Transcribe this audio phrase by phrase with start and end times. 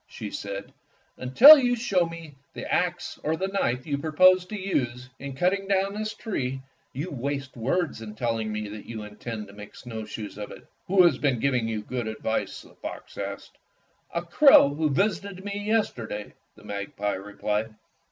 [0.07, 0.73] she said,
[1.17, 5.29] "until you show me the axe or the knife you propose to use in 131
[5.29, 6.13] Fairy Tale Foxes cutting down this
[6.51, 10.65] tree, you waste words in telling me that you intend to make snowshoes of it."
[10.87, 13.55] "Who has been giving you good advice?" the fox asked.
[14.11, 17.75] "A crow who visited me yesterday," the magpie replied.